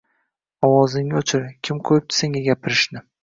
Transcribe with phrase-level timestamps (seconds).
[0.67, 3.05] “Ovozingni o‘chir, kim qo‘yibdi senga gapirishni?!”